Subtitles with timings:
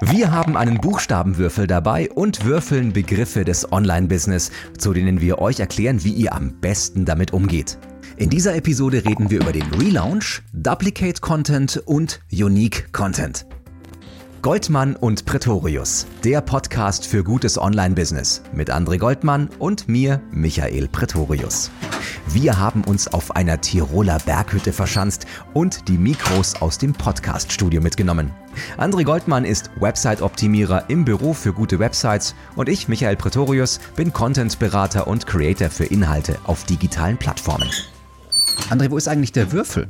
[0.00, 6.02] Wir haben einen Buchstabenwürfel dabei und würfeln Begriffe des Online-Business, zu denen wir euch erklären,
[6.02, 7.78] wie ihr am besten damit umgeht.
[8.16, 13.46] In dieser Episode reden wir über den Relaunch, Duplicate Content und Unique Content.
[14.44, 21.70] Goldmann und Pretorius, der Podcast für gutes Online-Business mit André Goldmann und mir, Michael Pretorius.
[22.26, 28.32] Wir haben uns auf einer Tiroler Berghütte verschanzt und die Mikros aus dem Podcast-Studio mitgenommen.
[28.76, 35.06] André Goldmann ist Website-Optimierer im Büro für gute Websites und ich, Michael Pretorius, bin Content-Berater
[35.06, 37.70] und Creator für Inhalte auf digitalen Plattformen.
[38.68, 39.88] André, wo ist eigentlich der Würfel?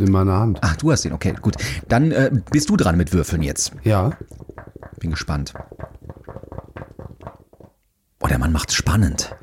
[0.00, 0.58] In meiner Hand.
[0.62, 1.56] Ach, du hast ihn, okay, gut.
[1.88, 3.72] Dann äh, bist du dran mit Würfeln jetzt.
[3.84, 4.12] Ja.
[4.98, 5.52] Bin gespannt.
[8.20, 9.34] Oh, der Mann macht's spannend.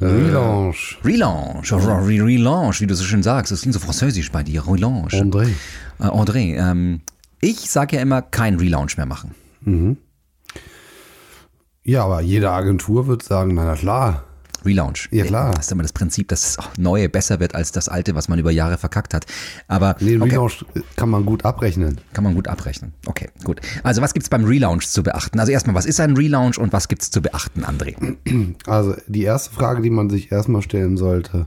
[0.00, 0.98] Relaunch.
[1.04, 3.50] Relaunch, Re Relaunch, wie du so schön sagst.
[3.50, 4.66] Das klingt so französisch bei dir.
[4.66, 5.14] Relaunch.
[5.14, 5.48] André.
[5.98, 7.00] Äh, André, ähm,
[7.40, 9.34] ich sage ja immer, kein Relaunch mehr machen.
[11.88, 14.24] Ja, aber jede Agentur wird sagen, na, na klar.
[14.64, 15.08] Relaunch.
[15.12, 15.52] Ja, klar.
[15.54, 18.40] Das ist immer das Prinzip, dass das Neue besser wird als das Alte, was man
[18.40, 19.24] über Jahre verkackt hat.
[19.68, 20.64] Aber Nee, okay, Relaunch
[20.96, 22.00] kann man gut abrechnen.
[22.12, 22.92] kann man gut abrechnen.
[23.06, 23.60] Okay, gut.
[23.84, 25.38] Also was gibt's beim Relaunch zu beachten?
[25.38, 27.94] Also erstmal, was ist ein Relaunch und was gibt's zu beachten, André?
[28.66, 31.46] Also die erste Frage, die man sich erstmal stellen sollte,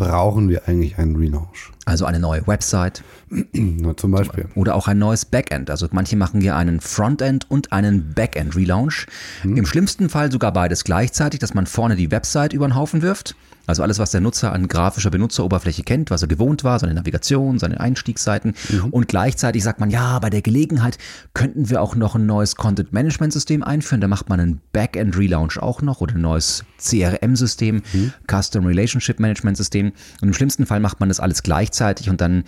[0.00, 1.70] brauchen wir eigentlich einen Relaunch?
[1.84, 3.04] Also eine neue Website
[3.52, 4.46] Na, zum Beispiel.
[4.54, 5.68] oder auch ein neues Backend.
[5.68, 9.06] Also manche machen ja einen Frontend und einen Backend-Relaunch.
[9.44, 13.36] Im schlimmsten Fall sogar beides gleichzeitig, dass man vorne die Website über den Haufen wirft.
[13.66, 17.58] Also alles, was der Nutzer an grafischer Benutzeroberfläche kennt, was er gewohnt war, seine Navigation,
[17.58, 18.54] seine Einstiegsseiten.
[18.90, 20.98] Und gleichzeitig sagt man, ja, bei der Gelegenheit
[21.34, 24.00] könnten wir auch noch ein neues Content-Management-System einführen.
[24.00, 27.82] Da macht man einen Backend-Relaunch auch noch oder ein neues CRM-System,
[28.28, 29.92] Custom Relationship Management-System.
[30.20, 32.44] Und im schlimmsten Fall macht man das alles gleichzeitig und dann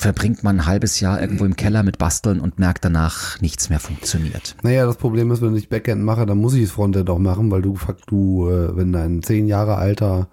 [0.00, 3.80] verbringt man ein halbes Jahr irgendwo im Keller mit Basteln und merkt danach, nichts mehr
[3.80, 4.56] funktioniert.
[4.62, 7.50] Naja, das Problem ist, wenn ich Backend mache, dann muss ich das Frontend auch machen,
[7.50, 10.28] weil du, du, äh, wenn dein zehn Jahre alter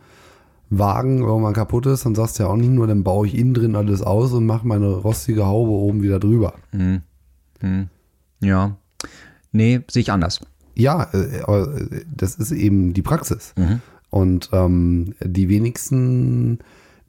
[0.69, 3.53] Wagen irgendwann kaputt ist, dann sagst du ja auch nicht nur, dann baue ich innen
[3.53, 6.53] drin alles aus und mache meine rostige Haube oben wieder drüber.
[8.39, 8.77] Ja.
[9.51, 10.39] Nee, sehe ich anders.
[10.75, 13.53] Ja, äh, aber äh, das ist eben die Praxis.
[14.09, 16.59] Und ähm, die wenigsten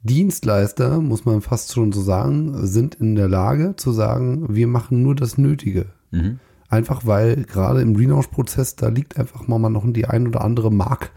[0.03, 5.01] Dienstleister, muss man fast schon so sagen, sind in der Lage zu sagen, wir machen
[5.03, 5.87] nur das Nötige.
[6.69, 11.11] Einfach weil gerade im Relaunch-Prozess, da liegt einfach mal noch die ein oder andere Mark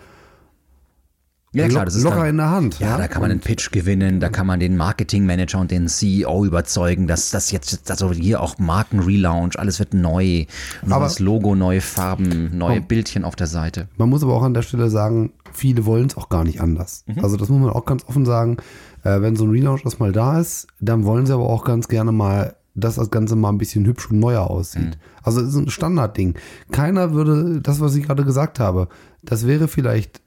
[1.54, 2.78] Ja, klar, das ist locker dann, in der Hand.
[2.78, 6.46] Ja, da kann man einen Pitch gewinnen, da kann man den Marketingmanager und den CEO
[6.46, 10.46] überzeugen, dass das jetzt, also hier auch Markenrelaunch, alles wird neu,
[10.86, 13.88] neues Logo, neue Farben, neue Aber- Bildchen auf der Seite.
[13.98, 17.04] Man muss aber auch an der Stelle sagen, viele wollen es auch gar nicht anders.
[17.06, 17.22] Mhm.
[17.22, 18.56] Also das muss man auch ganz offen sagen.
[19.04, 22.12] Äh, wenn so ein Relaunch erstmal da ist, dann wollen sie aber auch ganz gerne
[22.12, 24.82] mal, dass das Ganze mal ein bisschen hübsch und neuer aussieht.
[24.96, 25.00] Mhm.
[25.22, 26.34] Also es ist ein Standardding.
[26.70, 28.88] Keiner würde, das, was ich gerade gesagt habe,
[29.22, 30.21] das wäre vielleicht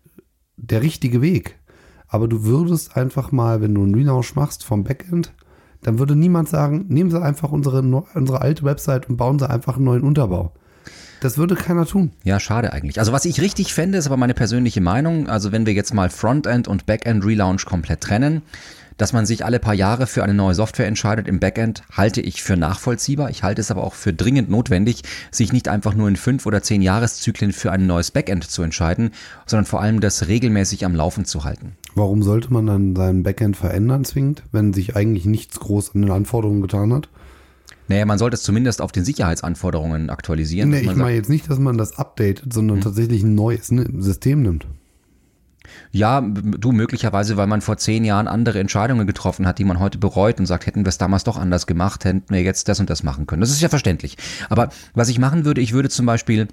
[0.69, 1.55] der richtige Weg.
[2.07, 5.33] Aber du würdest einfach mal, wenn du einen Relaunch machst vom Backend,
[5.81, 9.75] dann würde niemand sagen, nehmen Sie einfach unsere, unsere alte Website und bauen Sie einfach
[9.75, 10.51] einen neuen Unterbau.
[11.21, 12.11] Das würde keiner tun.
[12.23, 12.99] Ja, schade eigentlich.
[12.99, 15.27] Also was ich richtig fände, ist aber meine persönliche Meinung.
[15.27, 18.41] Also wenn wir jetzt mal Frontend und Backend Relaunch komplett trennen,
[18.97, 22.41] dass man sich alle paar Jahre für eine neue Software entscheidet im Backend, halte ich
[22.41, 23.29] für nachvollziehbar.
[23.29, 26.61] Ich halte es aber auch für dringend notwendig, sich nicht einfach nur in fünf oder
[26.61, 29.11] zehn Jahreszyklen für ein neues Backend zu entscheiden,
[29.45, 31.73] sondern vor allem das regelmäßig am Laufen zu halten.
[31.95, 36.11] Warum sollte man dann sein Backend verändern zwingend, wenn sich eigentlich nichts groß an den
[36.11, 37.09] Anforderungen getan hat?
[37.87, 40.69] Naja, man sollte es zumindest auf den Sicherheitsanforderungen aktualisieren.
[40.69, 44.41] Nee, ich meine jetzt nicht, dass man das updatet, sondern tatsächlich ein neues ne, System
[44.41, 44.65] nimmt.
[45.91, 49.97] Ja, du möglicherweise, weil man vor zehn Jahren andere Entscheidungen getroffen hat, die man heute
[49.97, 52.89] bereut und sagt, hätten wir es damals doch anders gemacht, hätten wir jetzt das und
[52.89, 53.41] das machen können.
[53.41, 54.17] Das ist ja verständlich.
[54.49, 56.47] Aber was ich machen würde, ich würde zum Beispiel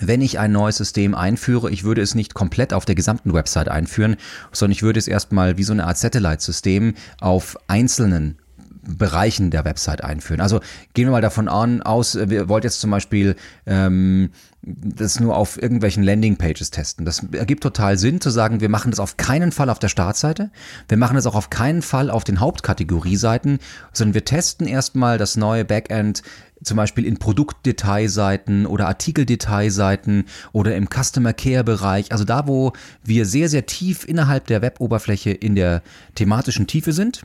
[0.00, 3.68] wenn ich ein neues System einführe, ich würde es nicht komplett auf der gesamten Website
[3.68, 4.16] einführen,
[4.50, 8.38] sondern ich würde es erstmal wie so eine Art Satellite-System auf einzelnen
[8.86, 10.40] Bereichen der Website einführen.
[10.40, 10.60] Also
[10.94, 13.36] gehen wir mal davon an, aus, äh, wir wollt jetzt zum Beispiel
[13.66, 14.30] ähm,
[14.62, 17.04] das nur auf irgendwelchen Landingpages testen.
[17.04, 20.50] Das ergibt total Sinn zu sagen, wir machen das auf keinen Fall auf der Startseite,
[20.88, 23.58] wir machen das auch auf keinen Fall auf den Hauptkategorieseiten,
[23.92, 26.22] sondern wir testen erstmal das neue Backend
[26.62, 32.72] zum Beispiel in Produktdetailseiten oder Artikeldetailseiten oder im Customer Care Bereich, also da, wo
[33.02, 35.82] wir sehr, sehr tief innerhalb der Weboberfläche in der
[36.14, 37.24] thematischen Tiefe sind.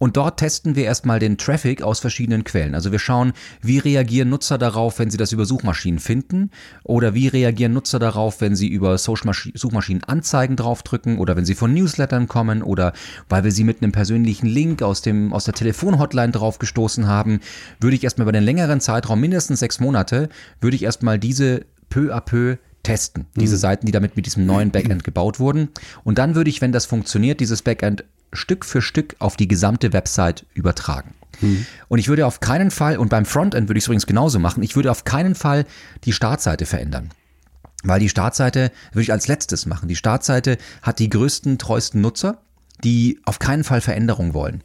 [0.00, 2.74] Und dort testen wir erstmal den Traffic aus verschiedenen Quellen.
[2.74, 6.50] Also wir schauen, wie reagieren Nutzer darauf, wenn sie das über Suchmaschinen finden.
[6.84, 11.74] Oder wie reagieren Nutzer darauf, wenn sie über Suchmaschinen Anzeigen draufdrücken oder wenn sie von
[11.74, 12.94] Newslettern kommen oder
[13.28, 17.40] weil wir sie mit einem persönlichen Link aus, dem, aus der Telefonhotline draufgestoßen haben,
[17.78, 20.30] würde ich erstmal über den längeren Zeitraum, mindestens sechs Monate,
[20.62, 23.26] würde ich erstmal diese peu à peu testen.
[23.36, 23.60] Diese mhm.
[23.60, 25.68] Seiten, die damit mit diesem neuen Backend gebaut wurden.
[26.04, 29.92] Und dann würde ich, wenn das funktioniert, dieses Backend Stück für Stück auf die gesamte
[29.92, 31.14] Website übertragen.
[31.40, 31.66] Mhm.
[31.88, 34.62] Und ich würde auf keinen Fall, und beim Frontend würde ich es übrigens genauso machen,
[34.62, 35.64] ich würde auf keinen Fall
[36.04, 37.10] die Startseite verändern.
[37.82, 39.88] Weil die Startseite würde ich als letztes machen.
[39.88, 42.42] Die Startseite hat die größten, treuesten Nutzer,
[42.84, 44.62] die auf keinen Fall Veränderung wollen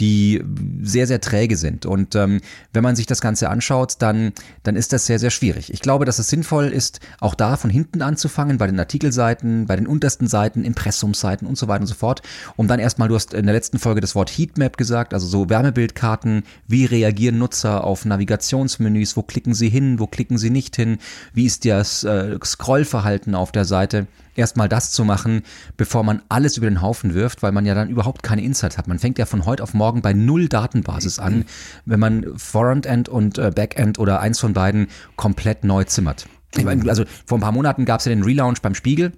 [0.00, 0.42] die
[0.82, 1.86] sehr, sehr träge sind.
[1.86, 2.40] Und ähm,
[2.72, 4.32] wenn man sich das Ganze anschaut, dann,
[4.62, 5.72] dann ist das sehr, sehr schwierig.
[5.72, 9.76] Ich glaube, dass es sinnvoll ist, auch da von hinten anzufangen, bei den Artikelseiten, bei
[9.76, 12.22] den untersten Seiten, Impressumseiten und so weiter und so fort,
[12.56, 15.48] um dann erstmal, du hast in der letzten Folge das Wort Heatmap gesagt, also so
[15.48, 20.98] Wärmebildkarten, wie reagieren Nutzer auf Navigationsmenüs, wo klicken sie hin, wo klicken sie nicht hin,
[21.32, 25.42] wie ist das äh, Scrollverhalten auf der Seite erstmal das zu machen,
[25.76, 28.86] bevor man alles über den Haufen wirft, weil man ja dann überhaupt keine Insights hat.
[28.86, 31.44] Man fängt ja von heute auf morgen bei null Datenbasis an,
[31.84, 36.26] wenn man Frontend und äh, Backend oder eins von beiden komplett neu zimmert.
[36.56, 39.12] Ich meine, also vor ein paar Monaten gab es ja den Relaunch beim Spiegel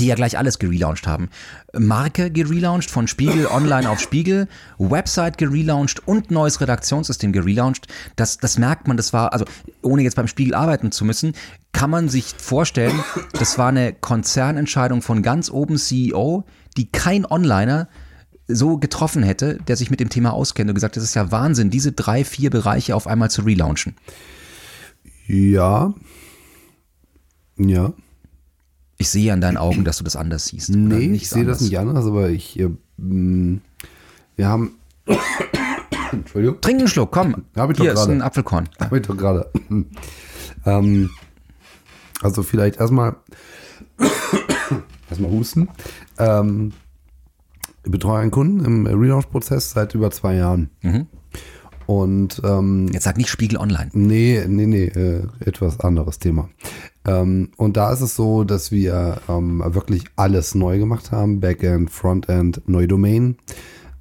[0.00, 1.28] die ja gleich alles gelauncht haben.
[1.72, 4.48] Marke gelauncht, von Spiegel Online auf Spiegel,
[4.78, 7.86] Website gelauncht und neues Redaktionssystem gelauncht.
[8.16, 9.44] Das, das merkt man, das war, also
[9.82, 11.34] ohne jetzt beim Spiegel arbeiten zu müssen,
[11.72, 12.98] kann man sich vorstellen,
[13.32, 16.44] das war eine Konzernentscheidung von ganz oben CEO,
[16.76, 17.88] die kein Onliner
[18.46, 21.70] so getroffen hätte, der sich mit dem Thema auskennt und gesagt, das ist ja Wahnsinn,
[21.70, 23.94] diese drei, vier Bereiche auf einmal zu relaunchen.
[25.26, 25.94] Ja.
[27.56, 27.92] Ja.
[28.98, 30.70] Ich sehe an deinen Augen, dass du das anders siehst.
[30.70, 34.76] Nee, ich sehe das nicht anders, aber ich, äh, wir haben.
[36.12, 36.60] Entschuldigung.
[36.60, 37.44] Trink einen Schluck, komm.
[37.56, 38.68] Hab ich Hier doch ist ein Apfelkorn.
[38.78, 39.50] Habe ich doch gerade.
[40.64, 41.10] ähm,
[42.22, 43.16] also vielleicht erstmal
[45.10, 45.68] erstmal husten.
[46.18, 46.72] Ähm,
[47.84, 50.70] betreue einen Kunden im Relaunch-Prozess seit über zwei Jahren.
[50.82, 51.06] Mhm.
[51.86, 53.90] Und ähm, jetzt sag nicht Spiegel Online.
[53.92, 56.48] Nee, nee, nee, äh, etwas anderes Thema.
[57.06, 61.40] Ähm, und da ist es so, dass wir ähm, wirklich alles neu gemacht haben.
[61.40, 63.36] Backend, Frontend, neue Domain.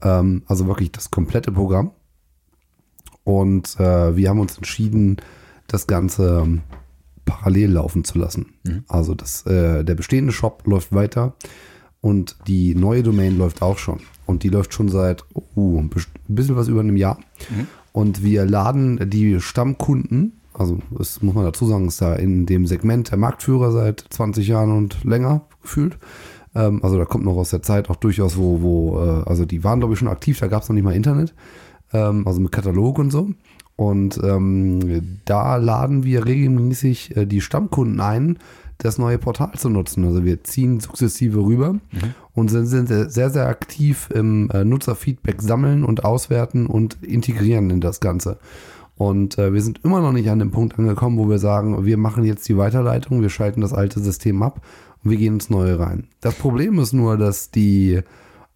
[0.01, 1.91] Ähm, also wirklich das komplette Programm.
[3.25, 5.18] Und äh, wir haben uns entschieden,
[5.68, 6.62] das Ganze ähm,
[7.25, 8.53] parallel laufen zu lassen.
[8.63, 8.83] Mhm.
[8.88, 11.35] Also das, äh, der bestehende Shop läuft weiter
[12.04, 14.02] und die neue Domain läuft auch schon.
[14.28, 15.90] Und die läuft schon seit uh, ein
[16.28, 17.18] bisschen was über einem Jahr.
[17.50, 17.68] Mhm.
[17.92, 22.66] Und wir laden die Stammkunden also das muss man dazu sagen, ist da in dem
[22.66, 25.98] Segment der Marktführer seit 20 Jahren und länger gefühlt.
[26.56, 29.64] Ähm, also da kommt noch aus der Zeit auch durchaus, wo, wo äh, also die
[29.64, 31.34] waren glaube ich schon aktiv, da gab es noch nicht mal Internet,
[31.92, 33.30] ähm, also mit Katalog und so.
[33.76, 38.38] Und ähm, da laden wir regelmäßig äh, die Stammkunden ein,
[38.78, 40.06] das neue Portal zu nutzen.
[40.06, 41.81] Also wir ziehen sukzessive rüber mhm.
[42.34, 47.81] und sind, sind, sehr, sehr aktiv im äh, Nutzerfeedback sammeln und auswerten und integrieren in
[47.81, 48.40] das Ganze.
[48.96, 51.98] Und äh, wir sind immer noch nicht an dem Punkt angekommen, wo wir sagen, wir
[51.98, 54.62] machen jetzt die Weiterleitung, wir schalten das alte System ab
[55.04, 56.08] und wir gehen ins neue rein.
[56.22, 58.02] Das Problem ist nur, dass die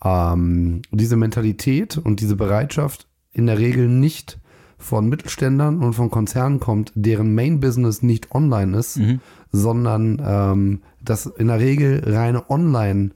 [0.03, 4.39] ähm, diese Mentalität und diese Bereitschaft in der Regel nicht
[4.77, 9.21] von Mittelständern und von Konzernen kommt, deren Main Business nicht online ist, mhm.
[9.51, 13.11] sondern ähm, dass in der Regel reine Online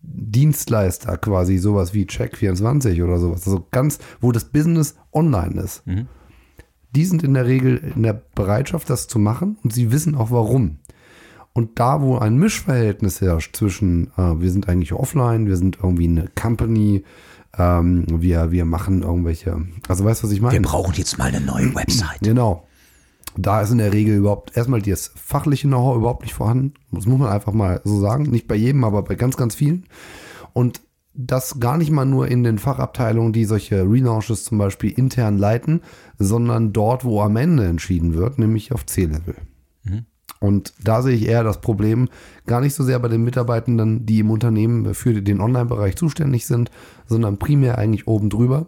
[0.00, 5.86] Dienstleister quasi sowas wie Check24 oder sowas, also ganz, wo das Business online ist.
[5.86, 6.06] Mhm
[6.96, 10.30] die sind in der Regel in der Bereitschaft, das zu machen und sie wissen auch
[10.30, 10.78] warum.
[11.52, 16.08] Und da, wo ein Mischverhältnis herrscht zwischen, äh, wir sind eigentlich offline, wir sind irgendwie
[16.08, 17.04] eine Company,
[17.58, 20.54] ähm, wir, wir machen irgendwelche, also weißt du, was ich meine?
[20.54, 22.20] Wir brauchen jetzt mal eine neue Website.
[22.20, 22.66] Genau.
[23.38, 26.74] Da ist in der Regel überhaupt erstmal das fachliche Know-how überhaupt nicht vorhanden.
[26.90, 28.24] Das muss man einfach mal so sagen.
[28.24, 29.84] Nicht bei jedem, aber bei ganz, ganz vielen.
[30.54, 30.80] Und
[31.12, 35.82] das gar nicht mal nur in den Fachabteilungen, die solche Relaunches zum Beispiel intern leiten,
[36.18, 39.34] sondern dort, wo am Ende entschieden wird, nämlich auf C-Level.
[40.40, 42.08] Und da sehe ich eher das Problem
[42.46, 46.70] gar nicht so sehr bei den Mitarbeitenden, die im Unternehmen für den Online-Bereich zuständig sind,
[47.06, 48.66] sondern primär eigentlich oben drüber.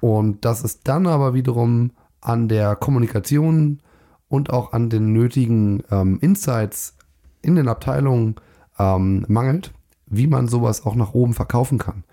[0.00, 3.80] Und das ist dann aber wiederum an der Kommunikation
[4.28, 6.96] und auch an den nötigen ähm, Insights
[7.42, 8.36] in den Abteilungen
[8.78, 9.72] ähm, mangelt
[10.06, 12.04] wie man sowas auch nach oben verkaufen kann.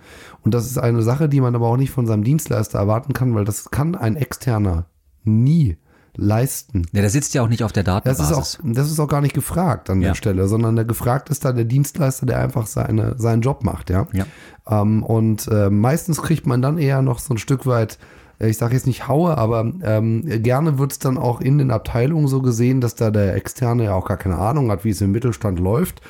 [0.44, 3.36] Und das ist eine Sache, die man aber auch nicht von seinem Dienstleister erwarten kann,
[3.36, 4.86] weil das kann ein externer
[5.24, 5.78] nie
[6.16, 6.84] leisten.
[6.92, 8.30] Ja, der sitzt ja auch nicht auf der Datenbasis.
[8.30, 10.10] Das ist auch, das ist auch gar nicht gefragt an ja.
[10.10, 13.90] der Stelle, sondern der gefragt ist da der Dienstleister, der einfach seine, seinen Job macht,
[13.90, 14.08] ja.
[14.14, 14.26] ja.
[14.70, 17.98] Ähm, und äh, meistens kriegt man dann eher noch so ein Stück weit
[18.40, 22.28] ich sage jetzt nicht haue, aber ähm, gerne wird es dann auch in den Abteilungen
[22.28, 25.12] so gesehen, dass da der Externe ja auch gar keine Ahnung hat, wie es im
[25.12, 26.02] Mittelstand läuft.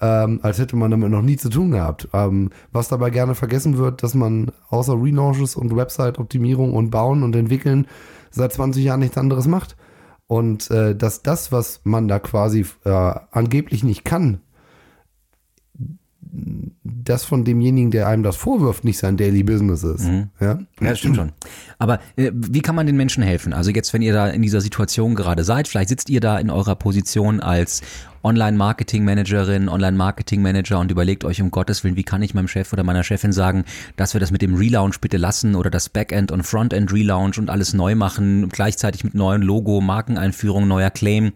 [0.00, 2.08] Ähm, als hätte man damit noch nie zu tun gehabt.
[2.12, 7.36] Ähm, was dabei gerne vergessen wird, dass man außer Relaunches und Website-Optimierung und Bauen und
[7.36, 7.86] Entwickeln
[8.32, 9.76] seit 20 Jahren nichts anderes macht.
[10.26, 14.40] Und äh, dass das, was man da quasi äh, angeblich nicht kann,
[16.32, 20.08] das von demjenigen, der einem das vorwirft, nicht sein Daily Business ist.
[20.08, 20.30] Mhm.
[20.40, 20.58] Ja?
[20.80, 21.32] ja, das stimmt schon.
[21.78, 23.52] Aber äh, wie kann man den Menschen helfen?
[23.52, 26.48] Also jetzt, wenn ihr da in dieser Situation gerade seid, vielleicht sitzt ihr da in
[26.48, 27.82] eurer Position als
[28.24, 33.04] Online-Marketing-Managerin, Online-Marketing-Manager und überlegt euch um Gottes Willen, wie kann ich meinem Chef oder meiner
[33.04, 33.64] Chefin sagen,
[33.96, 37.50] dass wir das mit dem Relaunch bitte lassen oder das Backend und Frontend Relaunch und
[37.50, 41.32] alles neu machen, gleichzeitig mit neuen Logo, Markeneinführung, neuer Claim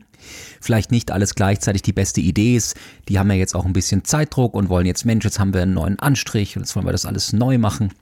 [0.61, 2.77] vielleicht nicht alles gleichzeitig die beste Idee ist.
[3.09, 5.63] Die haben ja jetzt auch ein bisschen Zeitdruck und wollen jetzt, Mensch, jetzt haben wir
[5.63, 7.93] einen neuen Anstrich und jetzt wollen wir das alles neu machen.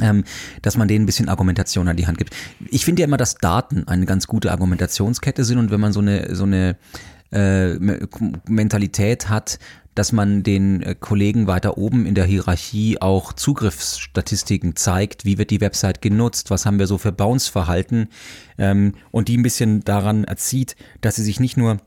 [0.00, 0.24] Ähm,
[0.62, 2.34] dass man denen ein bisschen Argumentation an die Hand gibt.
[2.70, 6.00] Ich finde ja immer, dass Daten eine ganz gute Argumentationskette sind und wenn man so
[6.00, 6.78] eine, so eine
[7.32, 7.74] äh,
[8.48, 9.58] Mentalität hat,
[9.94, 15.50] dass man den äh, Kollegen weiter oben in der Hierarchie auch Zugriffsstatistiken zeigt, wie wird
[15.50, 18.08] die Website genutzt, was haben wir so für Bounce-Verhalten?
[18.58, 21.78] Ähm, und die ein bisschen daran erzieht, dass sie sich nicht nur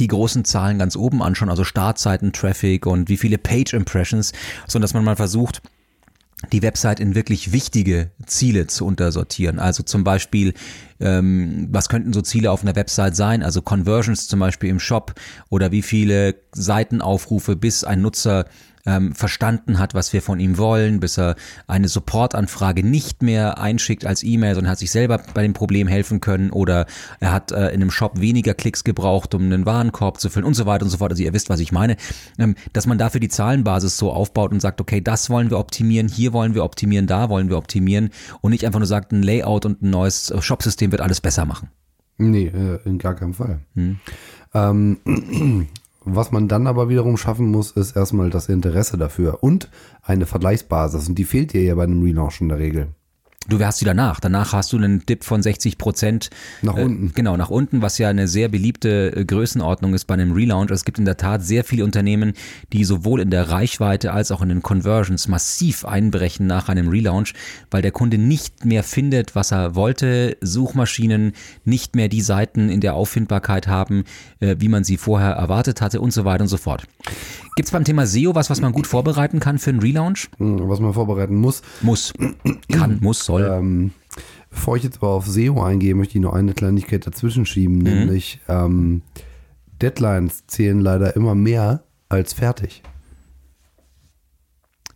[0.00, 4.32] die großen Zahlen ganz oben anschauen, also Startseiten, Traffic und wie viele Page Impressions,
[4.66, 5.62] sondern dass man mal versucht,
[6.52, 9.58] die Website in wirklich wichtige Ziele zu untersortieren.
[9.58, 10.52] Also zum Beispiel,
[11.00, 13.42] ähm, was könnten so Ziele auf einer Website sein?
[13.42, 15.14] Also Conversions zum Beispiel im Shop
[15.48, 18.46] oder wie viele Seitenaufrufe, bis ein Nutzer
[18.86, 24.06] ähm, verstanden hat, was wir von ihm wollen, bis er eine Supportanfrage nicht mehr einschickt
[24.06, 26.86] als E-Mail, sondern hat sich selber bei dem Problem helfen können oder
[27.20, 30.54] er hat äh, in einem Shop weniger Klicks gebraucht, um einen Warenkorb zu füllen und
[30.54, 31.10] so weiter und so fort.
[31.12, 31.96] Also ihr wisst, was ich meine.
[32.38, 36.08] Ähm, dass man dafür die Zahlenbasis so aufbaut und sagt, okay, das wollen wir optimieren,
[36.08, 39.66] hier wollen wir optimieren, da wollen wir optimieren und nicht einfach nur sagt, ein Layout
[39.66, 41.68] und ein neues Shopsystem wird alles besser machen.
[42.18, 43.60] Nee, äh, in gar keinem Fall.
[43.74, 43.98] Hm.
[44.54, 45.68] Ähm,
[46.08, 49.68] Was man dann aber wiederum schaffen muss, ist erstmal das Interesse dafür und
[50.02, 51.08] eine Vergleichsbasis.
[51.08, 52.94] Und die fehlt dir ja bei einem Relaunch in der Regel.
[53.48, 54.18] Du wärst wieder nach.
[54.18, 56.30] Danach hast du einen Dip von 60 Prozent.
[56.62, 57.12] Nach äh, unten.
[57.14, 60.70] Genau, nach unten, was ja eine sehr beliebte äh, Größenordnung ist bei einem Relaunch.
[60.70, 62.32] Es gibt in der Tat sehr viele Unternehmen,
[62.72, 67.34] die sowohl in der Reichweite als auch in den Conversions massiv einbrechen nach einem Relaunch,
[67.70, 70.36] weil der Kunde nicht mehr findet, was er wollte.
[70.40, 71.32] Suchmaschinen
[71.64, 74.04] nicht mehr die Seiten in der Auffindbarkeit haben,
[74.40, 76.84] äh, wie man sie vorher erwartet hatte und so weiter und so fort.
[77.56, 80.28] Gibt es beim Thema SEO was, was man gut vorbereiten kann für einen Relaunch?
[80.36, 81.62] Hm, was man vorbereiten muss.
[81.80, 82.12] Muss.
[82.70, 83.35] Kann, muss, soll.
[83.44, 83.92] Ähm,
[84.50, 87.84] bevor ich jetzt aber auf SEO eingehe, möchte ich noch eine Kleinigkeit dazwischen schieben, mhm.
[87.84, 89.02] nämlich ähm,
[89.80, 92.82] Deadlines zählen leider immer mehr als fertig.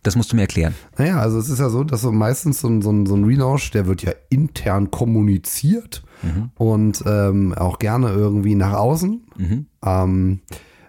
[0.03, 0.73] Das musst du mir erklären.
[0.97, 3.23] Naja, also es ist ja so, dass so meistens so ein, so ein, so ein
[3.23, 6.49] Relaunch, der wird ja intern kommuniziert mhm.
[6.55, 9.21] und ähm, auch gerne irgendwie nach außen.
[9.37, 9.65] Mhm.
[9.85, 10.39] Ähm,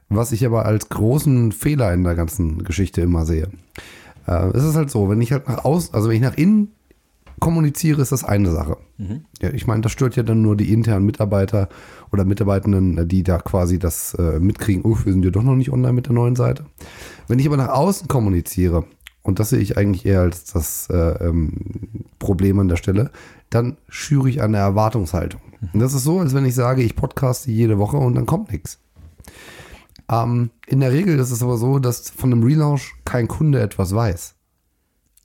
[0.09, 3.49] was ich aber als großen Fehler in der ganzen Geschichte immer sehe.
[4.27, 6.73] Äh, es ist halt so, wenn ich halt nach außen, also wenn ich nach innen
[7.43, 8.77] kommuniziere, ist das eine Sache.
[8.99, 9.25] Mhm.
[9.41, 11.69] Ja, ich meine, das stört ja dann nur die internen Mitarbeiter
[12.13, 15.73] oder Mitarbeitenden, die da quasi das äh, mitkriegen, oh, wir sind ja doch noch nicht
[15.73, 16.67] online mit der neuen Seite.
[17.27, 18.85] Wenn ich aber nach außen kommuniziere,
[19.23, 23.11] und das sehe ich eigentlich eher als das äh, ähm, Problem an der Stelle,
[23.51, 25.41] dann schüre ich eine Erwartungshaltung.
[25.61, 25.69] Mhm.
[25.75, 28.53] Und das ist so, als wenn ich sage, ich podcaste jede Woche und dann kommt
[28.53, 28.79] nichts.
[30.09, 33.93] Ähm, in der Regel ist es aber so, dass von einem Relaunch kein Kunde etwas
[33.93, 34.37] weiß.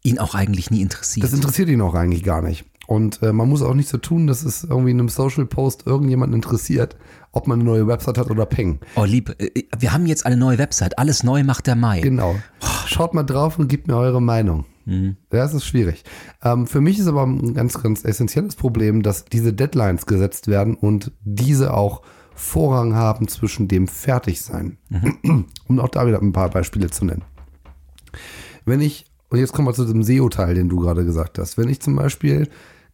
[0.08, 1.26] Ihn auch eigentlich nie interessiert.
[1.26, 2.66] Das interessiert ihn auch eigentlich gar nicht.
[2.88, 5.86] Und äh, man muss auch nicht so tun, dass es irgendwie in einem Social Post
[5.86, 6.96] irgendjemanden interessiert,
[7.34, 8.80] ob man eine neue Website hat oder Peng.
[8.96, 10.98] Oh, lieb, äh, wir haben jetzt eine neue Website.
[10.98, 12.00] Alles neu macht der Mai.
[12.00, 12.36] Genau.
[12.86, 14.64] Schaut mal drauf und gebt mir eure Meinung.
[14.86, 15.18] Mhm.
[15.30, 16.06] Das ist schwierig.
[16.42, 20.76] Ähm, für mich ist aber ein ganz, ganz essentielles Problem, dass diese Deadlines gesetzt werden
[20.76, 24.78] und diese auch Vorrang haben zwischen dem Fertigsein.
[24.90, 25.46] Mhm.
[25.68, 27.24] Um auch da wieder ein paar Beispiele zu nennen.
[28.64, 31.70] Wenn ich, und jetzt kommen wir zu dem SEO-Teil, den du gerade gesagt hast, wenn
[31.70, 32.48] ich zum Beispiel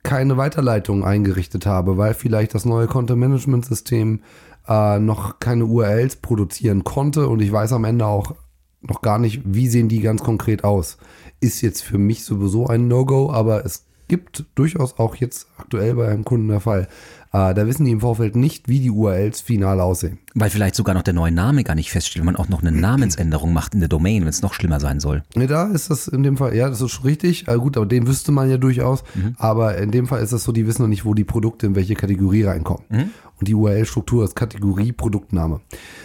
[0.03, 4.21] keine Weiterleitung eingerichtet habe, weil vielleicht das neue Content-Management-System
[4.67, 8.35] äh, noch keine URLs produzieren konnte und ich weiß am Ende auch
[8.81, 10.97] noch gar nicht, wie sehen die ganz konkret aus,
[11.39, 16.07] ist jetzt für mich sowieso ein No-Go, aber es gibt durchaus auch jetzt aktuell bei
[16.07, 16.87] einem Kunden der Fall.
[17.31, 20.19] Äh, da wissen die im Vorfeld nicht, wie die URLs final aussehen.
[20.35, 22.71] Weil vielleicht sogar noch der neue Name gar nicht feststeht, wenn man auch noch eine
[22.71, 25.23] Namensänderung macht in der Domain, wenn es noch schlimmer sein soll.
[25.35, 27.47] Ja, da ist das in dem Fall, ja, das ist richtig.
[27.47, 29.03] Äh, gut, aber den wüsste man ja durchaus.
[29.15, 29.35] Mhm.
[29.39, 31.75] Aber in dem Fall ist das so, die wissen noch nicht, wo die Produkte in
[31.75, 32.83] welche Kategorie reinkommen.
[32.89, 33.09] Mhm.
[33.39, 35.59] Und die URL-Struktur ist Kategorie Produktname.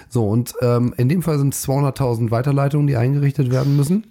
[0.08, 4.04] So, und ähm, in dem Fall sind es 200.000 Weiterleitungen, die eingerichtet werden müssen.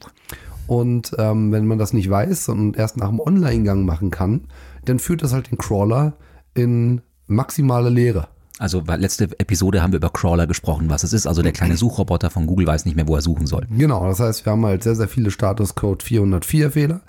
[0.68, 4.42] Und ähm, wenn man das nicht weiß und erst nach dem Online-Gang machen kann,
[4.86, 6.14] dann führt das halt den Crawler
[6.54, 8.28] in maximale Leere.
[8.60, 11.28] Also letzte Episode haben wir über Crawler gesprochen, was es ist.
[11.28, 13.68] Also der kleine Suchroboter von Google weiß nicht mehr, wo er suchen soll.
[13.70, 17.02] Genau, das heißt, wir haben halt sehr, sehr viele Status Code 404 Fehler.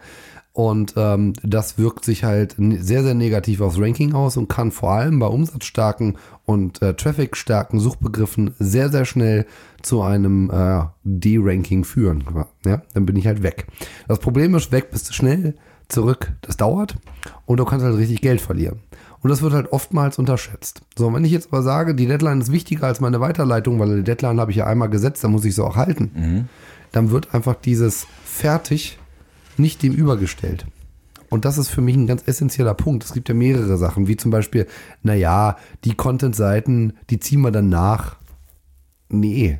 [0.53, 4.91] Und ähm, das wirkt sich halt sehr, sehr negativ aufs Ranking aus und kann vor
[4.91, 9.47] allem bei umsatzstarken und äh, trafficstarken Suchbegriffen sehr, sehr schnell
[9.83, 12.25] zu einem äh, D-Ranking führen.
[12.67, 13.69] Ja, dann bin ich halt weg.
[14.09, 15.55] Das Problem ist, weg bist du schnell,
[15.89, 16.97] zurück, das dauert
[17.47, 18.81] und du kannst halt richtig Geld verlieren.
[19.21, 20.83] Und das wird halt oftmals unterschätzt.
[20.97, 24.05] So, wenn ich jetzt aber sage, die Deadline ist wichtiger als meine Weiterleitung, weil die
[24.05, 26.49] Deadline habe ich ja einmal gesetzt, dann muss ich sie auch halten, mhm.
[26.93, 28.99] dann wird einfach dieses fertig
[29.59, 30.67] nicht dem übergestellt.
[31.31, 33.05] Und das ist für mich ein ganz essentieller Punkt.
[33.05, 34.67] Es gibt ja mehrere Sachen, wie zum Beispiel,
[35.03, 38.17] naja, die Content-Seiten, die ziehen wir dann nach.
[39.11, 39.59] Nee,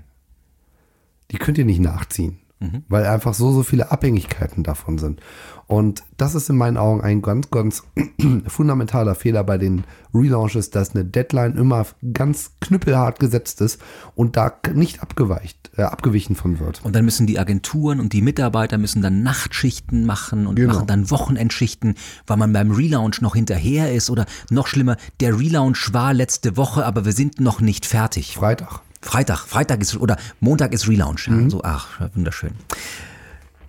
[1.31, 2.85] die könnt ihr nicht nachziehen, mhm.
[2.89, 5.21] weil einfach so, so viele Abhängigkeiten davon sind.
[5.67, 7.83] Und das ist in meinen Augen ein ganz, ganz
[8.47, 9.85] fundamentaler Fehler bei den
[10.15, 13.79] Relaunches, dass eine Deadline immer ganz knüppelhart gesetzt ist
[14.15, 16.83] und da nicht abgeweicht, äh, abgewichen von wird.
[16.85, 20.73] Und dann müssen die Agenturen und die Mitarbeiter müssen dann Nachtschichten machen und genau.
[20.73, 21.97] machen dann Wochenendschichten,
[22.27, 26.87] weil man beim Relaunch noch hinterher ist oder noch schlimmer, der Relaunch war letzte Woche,
[26.87, 28.37] aber wir sind noch nicht fertig.
[28.37, 28.81] Freitag.
[29.01, 31.27] Freitag, Freitag ist oder Montag ist Relaunch.
[31.27, 31.51] Ja, mhm.
[31.51, 32.53] So, ach, wunderschön.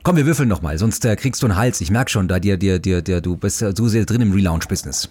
[0.04, 1.82] Komm, wir würfeln nochmal, sonst äh, kriegst du einen Hals.
[1.82, 5.10] Ich merk schon, da dir, dir, dir, dir, du bist so sehr drin im Relaunch-Business.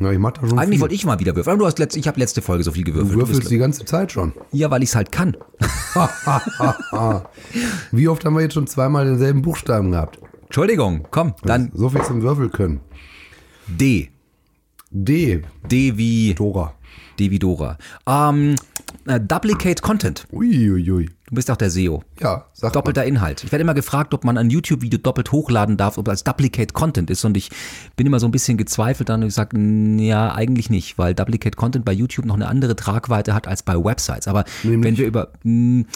[0.00, 1.52] Ja, ich mach da schon Eigentlich wollte ich mal wieder würfeln.
[1.52, 3.14] Aber du hast letzt, ich habe letzte Folge so viel gewürfelt.
[3.14, 4.32] Du würfelst du die ganze Zeit schon.
[4.50, 5.36] Ja, weil ich es halt kann.
[7.92, 10.18] Wie oft haben wir jetzt schon zweimal denselben Buchstaben gehabt?
[10.44, 11.70] Entschuldigung, komm, dann.
[11.74, 12.80] So viel zum Würfel können.
[13.68, 14.10] D.
[14.90, 15.42] D.
[15.70, 16.34] D wie.
[16.34, 16.74] Dora.
[17.18, 17.78] D wie Dora.
[18.06, 18.56] Ähm,
[19.06, 20.26] äh, Duplicate Content.
[20.32, 20.82] Uiuiui.
[20.82, 21.10] Ui, ui.
[21.32, 22.02] Du bist auch der SEO.
[22.20, 23.08] Ja, sag Doppelter mal.
[23.08, 23.42] Inhalt.
[23.42, 27.08] Ich werde immer gefragt, ob man ein YouTube-Video doppelt hochladen darf, ob das Duplicate Content
[27.08, 27.24] ist.
[27.24, 27.48] Und ich
[27.96, 31.56] bin immer so ein bisschen gezweifelt dann und ich sage, ja, eigentlich nicht, weil Duplicate
[31.56, 34.28] Content bei YouTube noch eine andere Tragweite hat als bei Websites.
[34.28, 34.84] Aber Nämlich?
[34.84, 35.86] wenn wir über, mh,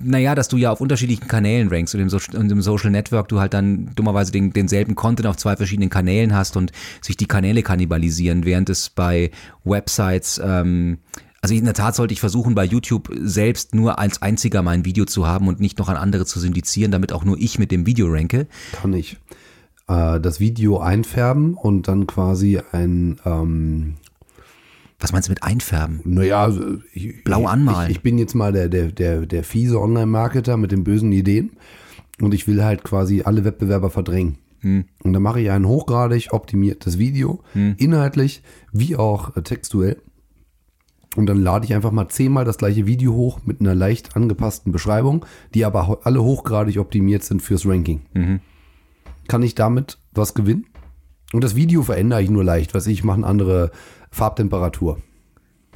[0.00, 3.26] naja, dass du ja auf unterschiedlichen Kanälen rankst und im, so und im Social Network
[3.28, 6.70] du halt dann dummerweise den, denselben Content auf zwei verschiedenen Kanälen hast und
[7.00, 9.32] sich die Kanäle kannibalisieren, während es bei
[9.64, 10.98] Websites ähm,
[11.40, 15.04] also in der Tat sollte ich versuchen, bei YouTube selbst nur als einziger mein Video
[15.04, 17.86] zu haben und nicht noch an andere zu syndizieren, damit auch nur ich mit dem
[17.86, 18.46] Video ranke.
[18.72, 19.16] Kann ich.
[19.86, 23.94] Äh, das Video einfärben und dann quasi ein ähm
[25.00, 26.00] was meinst du mit einfärben?
[26.04, 27.88] Naja, also ich, blau anmalen.
[27.88, 31.52] Ich, ich, bin jetzt mal der, der, der, der fiese Online-Marketer mit den bösen Ideen
[32.20, 34.38] und ich will halt quasi alle Wettbewerber verdrängen.
[34.60, 34.86] Hm.
[35.04, 37.76] Und dann mache ich ein hochgradig optimiertes Video, hm.
[37.78, 39.98] inhaltlich wie auch textuell.
[41.16, 44.72] Und dann lade ich einfach mal zehnmal das gleiche Video hoch mit einer leicht angepassten
[44.72, 48.02] Beschreibung, die aber alle hochgradig optimiert sind fürs Ranking.
[48.14, 48.40] Mhm.
[49.26, 50.66] Kann ich damit was gewinnen?
[51.32, 53.70] Und das Video verändere ich nur leicht, was ich mache eine andere
[54.10, 54.98] Farbtemperatur.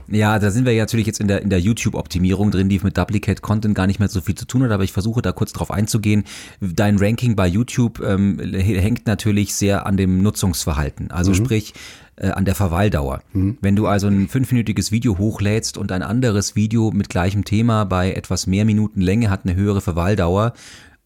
[0.08, 2.96] Ja, da sind wir ja natürlich jetzt in der, in der YouTube-Optimierung drin, die mit
[2.96, 5.52] Duplicate Content gar nicht mehr so viel zu tun hat, aber ich versuche da kurz
[5.52, 6.24] drauf einzugehen.
[6.60, 11.10] Dein Ranking bei YouTube ähm, hängt natürlich sehr an dem Nutzungsverhalten.
[11.10, 11.36] Also mhm.
[11.36, 11.74] sprich,
[12.16, 13.22] äh, an der Verweildauer.
[13.32, 13.58] Mhm.
[13.60, 18.12] Wenn du also ein fünfminütiges Video hochlädst und ein anderes Video mit gleichem Thema bei
[18.12, 20.52] etwas mehr Minuten Länge hat eine höhere Verweildauer,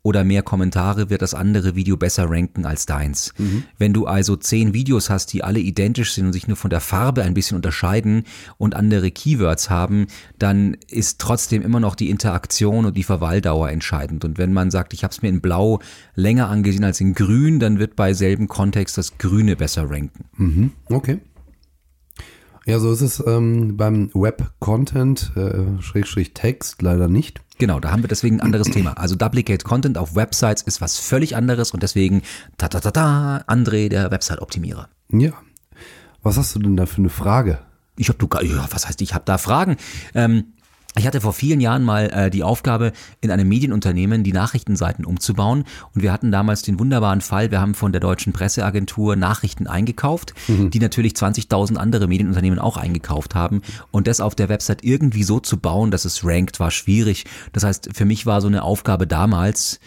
[0.07, 3.35] oder mehr Kommentare wird das andere Video besser ranken als deins.
[3.39, 3.65] Mhm.
[3.77, 6.79] Wenn du also zehn Videos hast, die alle identisch sind und sich nur von der
[6.79, 8.23] Farbe ein bisschen unterscheiden
[8.57, 10.07] und andere Keywords haben,
[10.39, 14.25] dann ist trotzdem immer noch die Interaktion und die Verweildauer entscheidend.
[14.25, 15.81] Und wenn man sagt, ich habe es mir in Blau
[16.15, 20.27] länger angesehen als in Grün, dann wird bei selben Kontext das Grüne besser ranken.
[20.37, 20.71] Mhm.
[20.89, 21.19] Okay.
[22.67, 27.41] Ja, so ist es ähm, beim Web-Content, äh, Schrägstrich Text leider nicht.
[27.59, 28.99] Genau, da haben wir deswegen ein anderes Thema.
[28.99, 32.23] Also Duplicate Content auf Websites ist was völlig anderes und deswegen
[32.59, 34.89] ta ta ta ta André, der Website-Optimierer.
[35.13, 35.31] Ja.
[36.23, 37.61] Was hast du denn da für eine Frage?
[37.97, 39.77] Ich habe du ja, was heißt, ich habe da Fragen.
[40.13, 40.53] Ähm,
[40.99, 45.65] ich hatte vor vielen Jahren mal äh, die Aufgabe, in einem Medienunternehmen die Nachrichtenseiten umzubauen.
[45.95, 50.35] Und wir hatten damals den wunderbaren Fall, wir haben von der deutschen Presseagentur Nachrichten eingekauft,
[50.49, 50.71] mhm.
[50.71, 53.61] die natürlich 20.000 andere Medienunternehmen auch eingekauft haben.
[53.91, 57.25] Und das auf der Website irgendwie so zu bauen, dass es rankt, war schwierig.
[57.53, 59.81] Das heißt, für mich war so eine Aufgabe damals,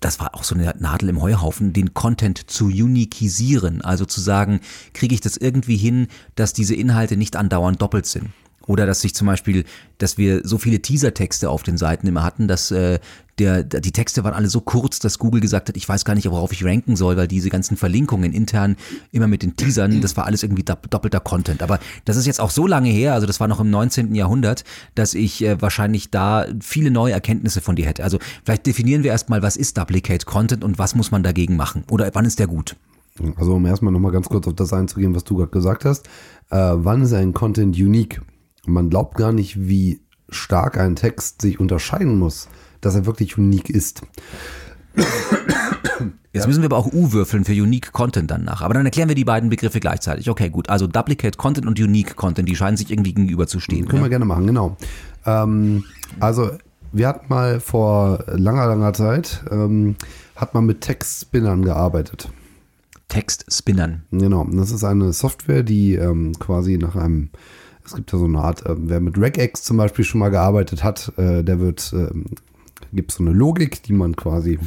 [0.00, 3.80] das war auch so eine Nadel im Heuhaufen, den Content zu unikisieren.
[3.82, 4.60] Also zu sagen,
[4.92, 8.30] kriege ich das irgendwie hin, dass diese Inhalte nicht andauernd doppelt sind.
[8.66, 9.64] Oder dass sich zum Beispiel,
[9.98, 12.98] dass wir so viele Teasertexte auf den Seiten immer hatten, dass äh,
[13.38, 16.30] der, die Texte waren alle so kurz, dass Google gesagt hat, ich weiß gar nicht,
[16.30, 18.76] worauf ich ranken soll, weil diese ganzen Verlinkungen intern
[19.10, 21.62] immer mit den Teasern, das war alles irgendwie doppelter Content.
[21.62, 24.14] Aber das ist jetzt auch so lange her, also das war noch im 19.
[24.14, 28.04] Jahrhundert, dass ich äh, wahrscheinlich da viele neue Erkenntnisse von dir hätte.
[28.04, 31.84] Also vielleicht definieren wir erstmal, was ist Duplicate Content und was muss man dagegen machen?
[31.90, 32.76] Oder wann ist der gut?
[33.36, 36.06] Also um erstmal nochmal ganz kurz auf das einzugehen, was du gerade gesagt hast.
[36.50, 38.22] Äh, wann ist ein Content unique?
[38.66, 42.48] Man glaubt gar nicht, wie stark ein Text sich unterscheiden muss,
[42.80, 44.02] dass er wirklich unique ist.
[46.32, 48.62] Jetzt müssen wir aber auch U würfeln für Unique Content dann nach.
[48.62, 50.30] Aber dann erklären wir die beiden Begriffe gleichzeitig.
[50.30, 50.70] Okay, gut.
[50.70, 53.86] Also Duplicate Content und Unique Content, die scheinen sich irgendwie gegenüberzustehen.
[53.86, 54.76] Können wir gerne machen, genau.
[55.26, 55.84] Ähm,
[56.20, 56.52] also
[56.92, 59.96] wir hatten mal vor langer, langer Zeit, ähm,
[60.34, 62.30] hat man mit Textspinnern gearbeitet.
[63.08, 64.02] Textspinnern.
[64.10, 64.46] Genau.
[64.52, 67.28] Das ist eine Software, die ähm, quasi nach einem
[67.84, 70.84] es gibt ja so eine Art, äh, wer mit Regex zum Beispiel schon mal gearbeitet
[70.84, 72.10] hat, äh, der wird, äh,
[72.92, 74.58] gibt so eine Logik, die man quasi,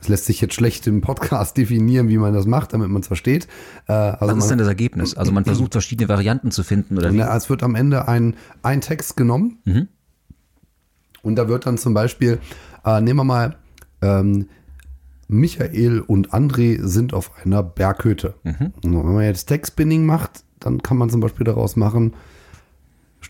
[0.00, 3.06] es lässt sich jetzt schlecht im Podcast definieren, wie man das macht, damit man es
[3.06, 3.48] versteht.
[3.88, 5.16] Äh, also Was ist denn das Ergebnis?
[5.16, 7.18] Also man versucht verschiedene Varianten zu finden oder wie?
[7.18, 9.88] Na, es wird am Ende ein, ein Text genommen mhm.
[11.22, 12.38] und da wird dann zum Beispiel,
[12.84, 13.56] äh, nehmen wir mal,
[14.02, 14.46] ähm,
[15.28, 18.34] Michael und André sind auf einer Berghütte.
[18.42, 18.72] Mhm.
[18.82, 22.14] Wenn man jetzt Textspinning macht, dann kann man zum Beispiel daraus machen,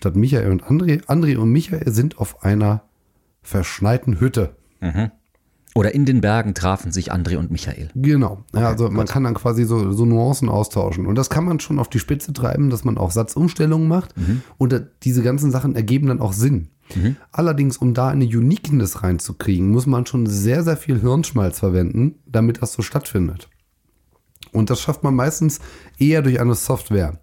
[0.01, 1.05] statt Michael und André.
[1.07, 2.83] André und Michael sind auf einer
[3.43, 4.57] verschneiten Hütte.
[4.81, 5.11] Mhm.
[5.75, 7.91] Oder in den Bergen trafen sich André und Michael.
[7.95, 8.45] Genau.
[8.53, 9.11] Okay, also man gut.
[9.11, 11.07] kann dann quasi so, so, Nuancen austauschen.
[11.07, 14.17] Und das kann man schon auf die Spitze treiben, dass man auch Satzumstellungen macht.
[14.17, 14.43] Mhm.
[14.59, 16.71] Und diese ganzen Sachen ergeben dann auch Sinn.
[16.97, 17.17] Mhm.
[17.31, 22.63] Allerdings, um da eine Uniqueness reinzukriegen, muss man schon sehr, sehr viel Hirnschmalz verwenden, damit
[22.63, 23.49] das so stattfindet.
[24.53, 25.61] Und das schafft man meistens
[25.99, 27.21] eher durch eine Software.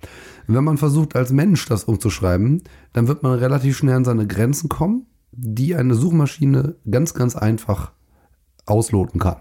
[0.47, 4.69] Wenn man versucht, als Mensch das umzuschreiben, dann wird man relativ schnell an seine Grenzen
[4.69, 7.91] kommen, die eine Suchmaschine ganz, ganz einfach
[8.65, 9.37] ausloten kann.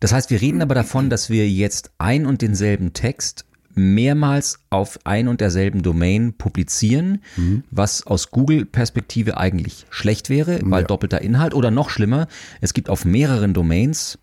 [0.00, 4.98] Das heißt, wir reden aber davon, dass wir jetzt ein und denselben Text mehrmals auf
[5.04, 7.62] ein und derselben Domain publizieren, mhm.
[7.70, 10.86] was aus Google-Perspektive eigentlich schlecht wäre, weil ja.
[10.86, 12.26] doppelter Inhalt oder noch schlimmer,
[12.60, 14.18] es gibt auf mehreren Domains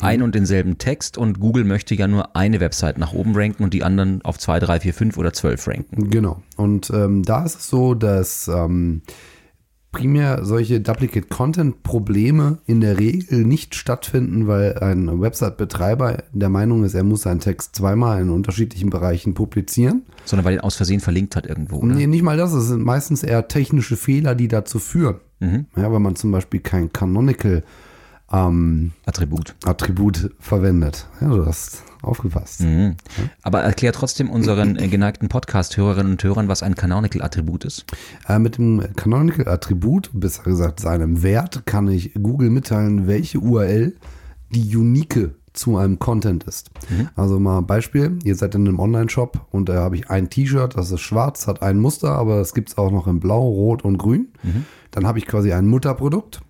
[0.00, 3.74] ein und denselben Text und Google möchte ja nur eine Website nach oben ranken und
[3.74, 6.10] die anderen auf zwei, drei, vier, fünf oder zwölf ranken.
[6.10, 6.42] Genau.
[6.56, 9.02] Und ähm, da ist es so, dass ähm,
[9.92, 16.84] primär solche Duplicate Content Probleme in der Regel nicht stattfinden, weil ein Website-Betreiber der Meinung
[16.84, 20.02] ist, er muss seinen Text zweimal in unterschiedlichen Bereichen publizieren.
[20.24, 21.76] Sondern weil er ihn aus Versehen verlinkt hat irgendwo.
[21.78, 21.94] Oder?
[21.94, 22.52] Nee, nicht mal das.
[22.52, 25.16] Es sind meistens eher technische Fehler, die dazu führen.
[25.40, 25.66] Mhm.
[25.76, 27.62] Ja, wenn man zum Beispiel kein Canonical
[28.32, 29.54] ähm, Attribut.
[29.64, 31.06] Attribut verwendet.
[31.20, 32.60] Ja, du hast aufgepasst.
[32.60, 32.96] Mhm.
[33.42, 37.86] Aber erklär trotzdem unseren äh, geneigten Podcast-Hörerinnen und Hörern, was ein Canonical-Attribut ist.
[38.28, 43.96] Äh, mit dem Canonical-Attribut, besser gesagt seinem Wert, kann ich Google mitteilen, welche URL
[44.50, 46.70] die unique zu einem Content ist.
[46.88, 47.08] Mhm.
[47.16, 50.76] Also mal ein Beispiel, ihr seid in einem Online-Shop und da habe ich ein T-Shirt,
[50.76, 53.84] das ist schwarz, hat ein Muster, aber das gibt es auch noch in blau, rot
[53.84, 54.28] und grün.
[54.42, 54.66] Mhm.
[54.92, 56.40] Dann habe ich quasi ein Mutterprodukt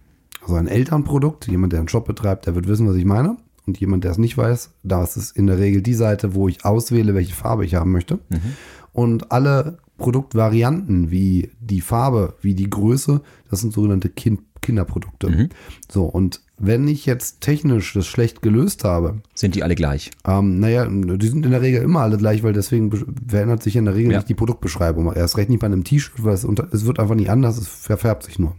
[0.49, 1.47] also ein Elternprodukt.
[1.47, 3.37] Jemand, der einen Shop betreibt, der wird wissen, was ich meine.
[3.67, 6.49] Und jemand, der es nicht weiß, da ist es in der Regel die Seite, wo
[6.49, 8.19] ich auswähle, welche Farbe ich haben möchte.
[8.31, 8.57] Mhm.
[8.93, 15.29] Und alle Produktvarianten, wie die Farbe, wie die Größe, das sind sogenannte kind Kinderprodukte.
[15.29, 15.49] Mhm.
[15.89, 19.21] So, und wenn ich jetzt technisch das schlecht gelöst habe.
[19.33, 20.11] Sind die alle gleich?
[20.27, 22.91] Ähm, naja, die sind in der Regel immer alle gleich, weil deswegen
[23.29, 24.19] verändert sich in der Regel ja.
[24.19, 25.13] nicht die Produktbeschreibung.
[25.13, 27.69] Erst recht nicht bei einem T-Shirt, weil es, unter, es wird einfach nicht anders, es
[27.69, 28.57] verfärbt sich nur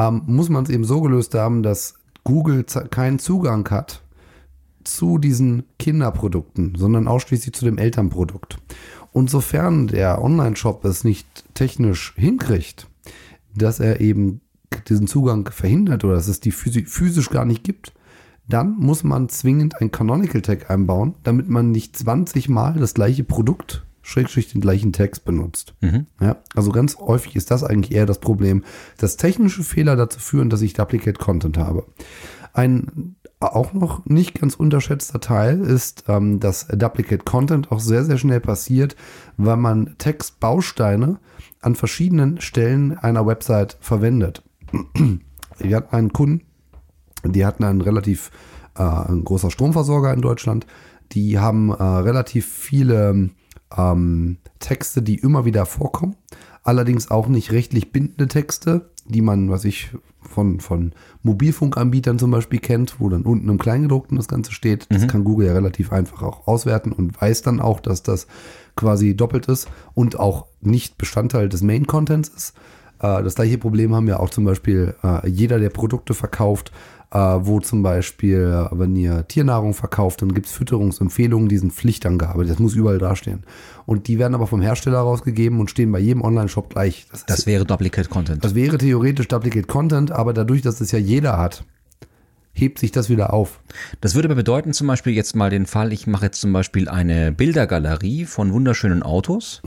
[0.00, 4.02] ähm, muss man es eben so gelöst haben, dass Google keinen Zugang hat
[4.84, 8.58] zu diesen Kinderprodukten, sondern ausschließlich zu dem Elternprodukt.
[9.12, 12.88] Und sofern der Online-Shop es nicht technisch hinkriegt,
[13.54, 14.40] dass er eben
[14.88, 17.92] diesen Zugang verhindert oder dass es die physisch gar nicht gibt,
[18.48, 23.24] dann muss man zwingend ein Canonical Tag einbauen, damit man nicht 20 Mal das gleiche
[23.24, 25.74] Produkt Schrägstrich den gleichen Text benutzt.
[25.80, 26.06] Mhm.
[26.20, 28.64] Ja, also ganz häufig ist das eigentlich eher das Problem,
[28.98, 31.86] dass technische Fehler dazu führen, dass ich Duplicate Content habe.
[32.52, 38.18] Ein auch noch nicht ganz unterschätzter Teil ist, ähm, dass Duplicate Content auch sehr, sehr
[38.18, 38.96] schnell passiert,
[39.38, 41.18] weil man Textbausteine
[41.62, 44.42] an verschiedenen Stellen einer Website verwendet.
[45.58, 46.44] Wir hatten einen Kunden,
[47.24, 48.30] die hatten einen relativ
[48.76, 50.66] äh, ein großer Stromversorger in Deutschland.
[51.12, 53.30] Die haben äh, relativ viele
[53.76, 56.16] ähm, Texte, die immer wieder vorkommen.
[56.62, 62.60] Allerdings auch nicht rechtlich bindende Texte, die man, was ich von, von Mobilfunkanbietern zum Beispiel
[62.60, 64.86] kennt, wo dann unten im Kleingedruckten das Ganze steht.
[64.90, 68.26] Das kann Google ja relativ einfach auch auswerten und weiß dann auch, dass das
[68.76, 72.54] quasi doppelt ist und auch nicht Bestandteil des Main-Contents ist.
[73.00, 76.72] Äh, Das gleiche Problem haben ja auch zum Beispiel äh, jeder, der Produkte verkauft,
[77.12, 82.44] äh, wo zum Beispiel, wenn ihr Tiernahrung verkauft, dann gibt es Fütterungsempfehlungen, die sind Pflichtangabe.
[82.44, 83.42] Das muss überall dastehen.
[83.86, 87.06] Und die werden aber vom Hersteller rausgegeben und stehen bei jedem Online-Shop gleich.
[87.10, 88.44] Das, Das wäre Duplicate Content.
[88.44, 91.64] das wäre theoretisch Duplicate Content, aber dadurch, dass es ja jeder hat,
[92.60, 93.60] hebt sich das wieder auf.
[94.00, 96.88] Das würde aber bedeuten, zum Beispiel jetzt mal den Fall, ich mache jetzt zum Beispiel
[96.88, 99.60] eine Bildergalerie von wunderschönen Autos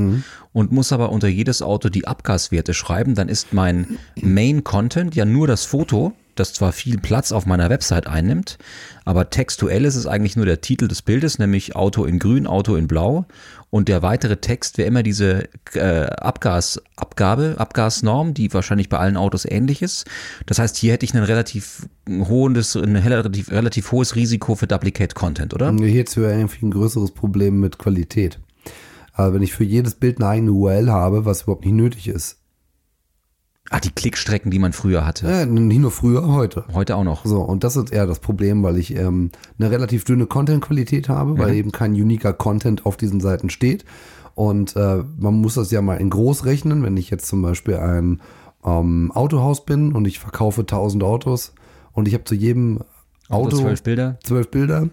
[0.54, 5.26] und muss aber unter jedes Auto die Abgaswerte schreiben, dann ist mein Main Content ja
[5.26, 8.58] nur das Foto, das zwar viel Platz auf meiner Website einnimmt,
[9.06, 12.76] aber textuell ist es eigentlich nur der Titel des Bildes, nämlich Auto in grün, Auto
[12.76, 13.26] in blau
[13.74, 19.46] und der weitere Text wäre immer diese äh, Abgasabgabe, Abgasnorm, die wahrscheinlich bei allen Autos
[19.46, 20.06] ähnlich ist.
[20.46, 25.16] Das heißt, hier hätte ich ein relativ hohes, ein relativ, relativ hohes Risiko für Duplicate
[25.16, 25.74] Content, oder?
[25.74, 28.40] Hierzu wäre irgendwie ein größeres Problem mit Qualität.
[29.12, 32.43] Also wenn ich für jedes Bild eine eigene URL habe, was überhaupt nicht nötig ist.
[33.70, 35.28] Ah, die Klickstrecken, die man früher hatte.
[35.28, 36.66] Äh, nicht nur früher, heute.
[36.74, 37.26] Heute auch noch.
[37.26, 41.38] So, und das ist eher das Problem, weil ich ähm, eine relativ dünne Content-Qualität habe,
[41.38, 43.86] weil eben kein uniker Content auf diesen Seiten steht.
[44.36, 47.76] Und äh, man muss das ja mal in groß rechnen, wenn ich jetzt zum Beispiel
[47.78, 48.22] ein
[48.66, 51.54] ähm, Autohaus bin und ich verkaufe 1000 Autos
[51.94, 52.80] und ich habe zu jedem
[53.30, 54.20] Auto zwölf Bilder.
[54.24, 54.90] zwölf Bilder,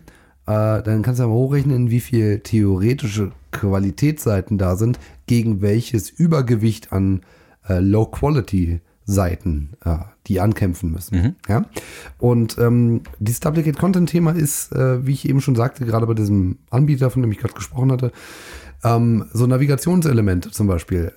[0.46, 6.08] äh, dann kannst du ja mal hochrechnen, wie viel theoretische Qualitätsseiten da sind, gegen welches
[6.10, 7.39] Übergewicht an äh,
[7.78, 11.36] Low-Quality-Seiten, äh, die ankämpfen müssen.
[11.48, 11.66] Ja?
[12.18, 17.10] Und ähm, dieses Duplicate-Content-Thema ist, äh, wie ich eben schon sagte, gerade bei diesem Anbieter,
[17.10, 18.12] von dem ich gerade gesprochen hatte,
[18.84, 21.12] ähm, so Navigationselemente zum Beispiel,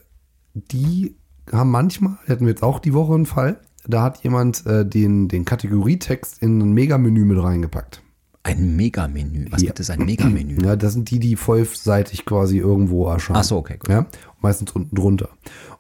[0.54, 1.16] die
[1.52, 5.28] haben manchmal, hatten wir jetzt auch die Woche einen Fall, da hat jemand äh, den,
[5.28, 8.02] den Kategorietext in ein Megamenü mit reingepackt.
[8.46, 9.48] Ein Megamenü.
[9.52, 9.68] Was Ja.
[9.68, 10.58] gibt es ein Megamenü?
[10.66, 13.38] Ja, das sind die, die vollseitig quasi irgendwo erscheinen.
[13.40, 13.90] Ach so, okay, gut.
[13.90, 14.06] Ja,
[14.42, 15.30] meistens unten drunter.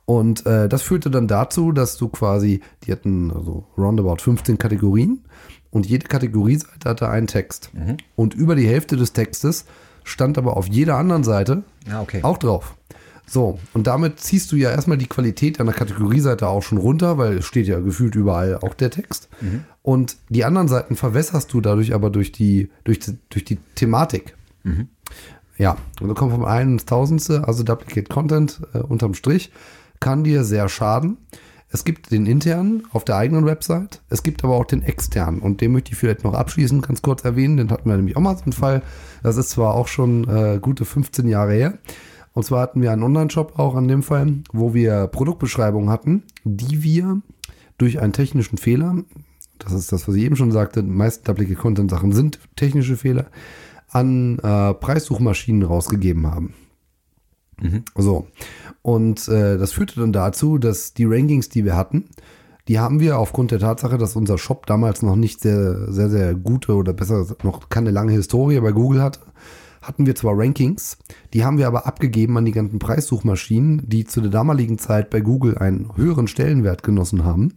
[0.05, 5.23] Und äh, das führte dann dazu, dass du quasi, die hatten also roundabout 15 Kategorien
[5.71, 7.71] und jede Kategorieseite hatte einen Text.
[7.73, 7.97] Mhm.
[8.15, 9.65] Und über die Hälfte des Textes
[10.03, 12.19] stand aber auf jeder anderen Seite Ah, okay.
[12.23, 12.75] auch drauf.
[13.25, 17.37] So, und damit ziehst du ja erstmal die Qualität einer Kategorieseite auch schon runter, weil
[17.37, 19.29] es steht ja gefühlt überall auch der Text.
[19.81, 24.35] Und die anderen Seiten verwässerst du dadurch aber durch die, durch die, durch die Thematik.
[25.57, 29.51] Ja, und da kommt vom einen ins Tausendste, also Duplicate Content äh, unterm Strich,
[30.03, 31.17] kann dir sehr schaden.
[31.69, 35.61] Es gibt den internen auf der eigenen Website, es gibt aber auch den externen und
[35.61, 38.37] den möchte ich vielleicht noch abschließend ganz kurz erwähnen, den hatten wir nämlich auch mal
[38.37, 38.83] so einen Fall.
[39.23, 41.79] Das ist zwar auch schon äh, gute 15 Jahre her.
[42.33, 46.83] Und zwar hatten wir einen Online-Shop auch an dem Fall, wo wir Produktbeschreibungen hatten, die
[46.83, 47.21] wir
[47.77, 48.97] durch einen technischen Fehler,
[49.57, 52.97] das ist das, was ich eben schon sagte, die meisten Duplicate Content Sachen sind technische
[52.97, 53.27] Fehler,
[53.89, 56.53] an äh, Preissuchmaschinen rausgegeben haben.
[57.95, 58.27] So.
[58.83, 62.05] Und äh, das führte dann dazu, dass die Rankings, die wir hatten,
[62.67, 66.35] die haben wir aufgrund der Tatsache, dass unser Shop damals noch nicht sehr, sehr, sehr
[66.35, 69.21] gute oder besser noch keine lange Historie bei Google hatte,
[69.81, 70.97] hatten wir zwar Rankings,
[71.33, 75.19] die haben wir aber abgegeben an die ganzen Preissuchmaschinen, die zu der damaligen Zeit bei
[75.21, 77.53] Google einen höheren Stellenwert genossen haben.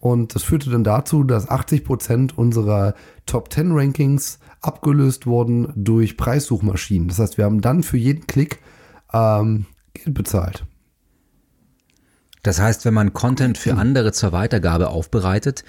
[0.00, 2.94] Und das führte dann dazu, dass 80 Prozent unserer
[3.26, 7.08] Top 10 Rankings abgelöst wurden durch Preissuchmaschinen.
[7.08, 8.60] Das heißt, wir haben dann für jeden Klick
[9.12, 9.66] ähm,
[10.04, 10.64] Geld bezahlt.
[12.42, 15.64] Das heißt, wenn man Content für andere zur Weitergabe aufbereitet,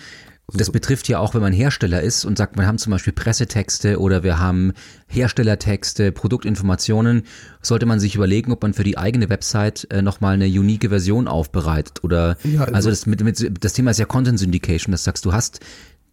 [0.51, 3.99] das betrifft ja auch, wenn man Hersteller ist und sagt, wir haben zum Beispiel Pressetexte
[3.99, 4.73] oder wir haben
[5.07, 7.23] Herstellertexte, Produktinformationen,
[7.61, 11.27] sollte man sich überlegen, ob man für die eigene Website äh, nochmal eine unique Version
[11.27, 12.03] aufbereitet.
[12.03, 15.23] Oder Ja, also- also, das, mit, mit, das Thema ist ja Content Syndication, das sagst
[15.25, 15.59] du hast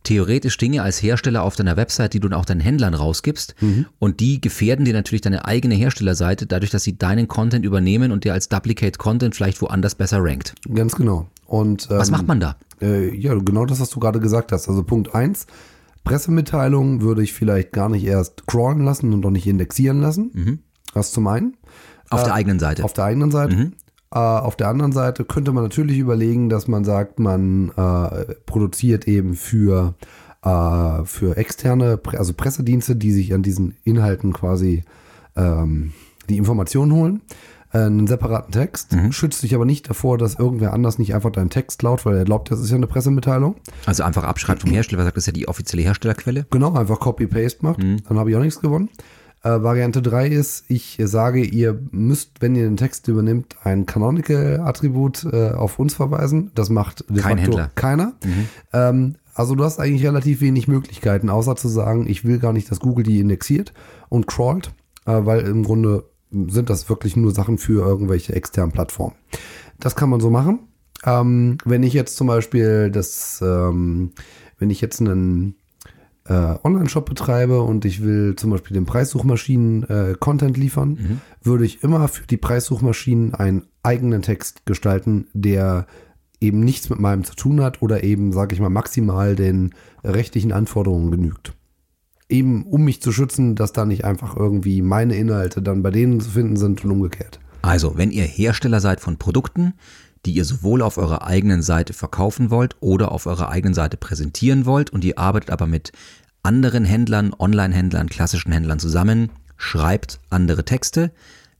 [0.06, 3.54] theoretisch Dinge als Hersteller auf deiner Website, die du dann auch deinen Händlern rausgibst
[3.98, 8.24] und die gefährden dir natürlich deine eigene Herstellerseite, dadurch, dass sie deinen Content übernehmen und
[8.24, 10.54] dir als Duplicate Content vielleicht woanders besser rankt.
[10.72, 11.28] Ganz genau.
[11.46, 12.56] Und, ähm, Was macht man da?
[12.80, 14.68] Äh, ja, genau das, was du gerade gesagt hast.
[14.68, 15.46] Also Punkt eins:
[16.04, 20.62] Pressemitteilungen würde ich vielleicht gar nicht erst crawlen lassen und auch nicht indexieren lassen.
[20.94, 21.56] Das zum einen.
[22.10, 22.84] Auf der eigenen Seite.
[22.84, 23.72] Auf der eigenen Seite.
[24.16, 29.06] Äh, auf der anderen Seite könnte man natürlich überlegen, dass man sagt, man äh, produziert
[29.06, 29.94] eben für,
[30.42, 34.84] äh, für externe, also Pressedienste, die sich an diesen Inhalten quasi
[35.36, 35.92] ähm,
[36.30, 37.20] die Informationen holen,
[37.74, 41.50] äh, einen separaten Text, schützt dich aber nicht davor, dass irgendwer anders nicht einfach deinen
[41.50, 43.56] Text klaut, weil er glaubt, das ist ja eine Pressemitteilung.
[43.84, 46.46] Also einfach abschreibt vom Hersteller, sagt, das ist ja die offizielle Herstellerquelle.
[46.50, 47.82] Genau, einfach Copy-Paste macht.
[48.08, 48.88] Dann habe ich auch nichts gewonnen.
[49.46, 55.24] Äh, Variante 3 ist, ich sage, ihr müsst, wenn ihr den Text übernimmt, ein Canonical-Attribut
[55.32, 56.50] äh, auf uns verweisen.
[56.56, 57.70] Das macht de Kein Händler.
[57.76, 58.14] keiner.
[58.72, 62.68] Ähm, also du hast eigentlich relativ wenig Möglichkeiten, außer zu sagen, ich will gar nicht,
[62.70, 63.72] dass Google die indexiert
[64.08, 64.72] und crawlt,
[65.04, 69.14] äh, weil im Grunde sind das wirklich nur Sachen für irgendwelche externen Plattformen.
[69.78, 70.58] Das kann man so machen.
[71.04, 74.10] Ähm, wenn ich jetzt zum Beispiel das, ähm,
[74.58, 75.54] wenn ich jetzt einen
[76.28, 81.82] äh, Online-Shop betreibe und ich will zum Beispiel den Preissuchmaschinen äh, Content liefern, würde ich
[81.82, 85.86] immer für die Preissuchmaschinen einen eigenen Text gestalten, der
[86.40, 90.52] eben nichts mit meinem zu tun hat oder eben, sage ich mal, maximal den rechtlichen
[90.52, 91.54] Anforderungen genügt.
[92.28, 96.20] Eben um mich zu schützen, dass da nicht einfach irgendwie meine Inhalte dann bei denen
[96.20, 97.40] zu finden sind und umgekehrt.
[97.62, 99.74] Also, wenn ihr Hersteller seid von Produkten,
[100.24, 104.66] die ihr sowohl auf eurer eigenen Seite verkaufen wollt oder auf eurer eigenen Seite präsentieren
[104.66, 105.92] wollt und ihr arbeitet aber mit
[106.42, 111.12] anderen Händlern, Online-Händlern, klassischen Händlern zusammen, schreibt andere Texte,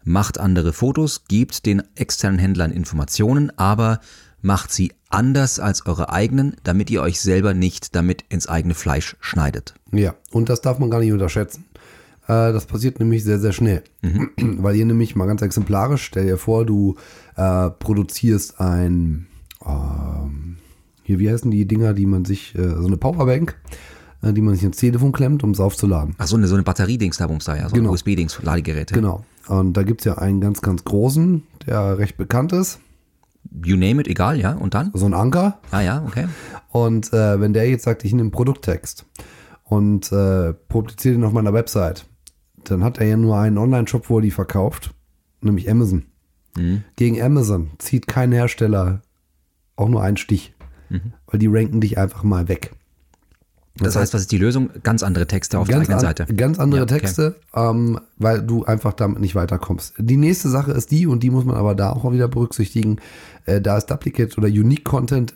[0.05, 4.01] macht andere Fotos, gebt den externen Händlern Informationen, aber
[4.41, 9.17] macht sie anders als eure eigenen, damit ihr euch selber nicht damit ins eigene Fleisch
[9.21, 9.75] schneidet.
[9.93, 11.65] Ja, und das darf man gar nicht unterschätzen.
[12.29, 13.83] Äh, das passiert nämlich sehr, sehr schnell.
[14.41, 16.97] Weil ihr nämlich mal ganz exemplarisch, stell dir vor, du
[17.37, 19.27] äh, produzierst ein,
[19.65, 20.57] ähm,
[21.03, 23.57] hier, wie heißen die Dinger, die man sich, äh, so eine Powerbank,
[24.23, 26.15] äh, die man sich ins Telefon klemmt, um es aufzuladen.
[26.19, 27.91] Ach so eine, so eine Batteriedings da, da, ja, so Genau.
[27.91, 28.95] ein USB-Dings, Ladegeräte.
[28.95, 29.25] Genau.
[29.49, 32.81] Und da gibt es ja einen ganz, ganz großen, der recht bekannt ist,
[33.65, 34.91] You name it, egal, ja, und dann?
[34.93, 35.61] so ein Anker.
[35.71, 36.27] Ah ja, okay.
[36.73, 39.07] Und äh, wenn der jetzt sagt, ich nehme einen Produkttext
[39.63, 42.07] und äh, publiziere den auf meiner Website,
[42.71, 44.95] dann hat er ja nur einen Online-Shop, wo er die verkauft,
[45.41, 46.05] nämlich Amazon.
[46.97, 49.03] Gegen Amazon zieht kein Hersteller
[49.77, 50.55] auch nur einen Stich,
[51.27, 52.73] weil die ranken dich einfach mal weg.
[53.79, 54.71] Das, heißt, was ist die Lösung?
[54.83, 56.25] Ganz andere Texte auf der eigenen an, Seite.
[56.35, 56.99] ganz andere Ja, okay.
[56.99, 59.93] Texte, ähm, weil du einfach damit nicht weiterkommst.
[59.99, 62.97] Die nächste Sache ist die, und die muss man aber da auch wieder berücksichtigen,
[63.45, 65.35] äh, da ist Duplicate oder Unique Content